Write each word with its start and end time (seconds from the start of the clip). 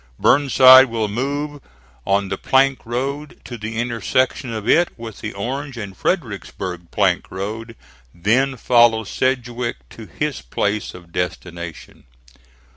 Burnside 0.17 0.85
will 0.87 1.07
move 1.07 1.61
on 2.07 2.29
the 2.29 2.37
plank 2.39 2.87
road 2.87 3.39
to 3.45 3.55
the 3.55 3.77
intersection 3.77 4.51
of 4.51 4.67
it 4.67 4.89
with 4.97 5.21
the 5.21 5.31
Orange 5.33 5.77
and 5.77 5.95
Fredericksburg 5.95 6.89
plank 6.89 7.29
road, 7.29 7.75
then 8.11 8.57
follow 8.57 9.03
Sedgwick 9.03 9.87
to 9.91 10.07
his 10.07 10.41
place 10.41 10.95
of 10.95 11.11
destination. 11.11 12.05